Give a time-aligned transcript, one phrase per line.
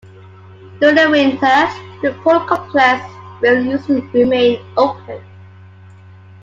[0.79, 3.05] During the winter, the pool complex
[3.39, 5.23] will usually remain open.